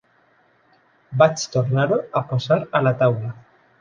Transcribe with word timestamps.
Vaig 1.21 1.43
tornar-ho 1.57 1.99
a 2.21 2.25
posar 2.33 2.59
a 2.81 2.83
la 2.89 2.95
taula. 3.03 3.31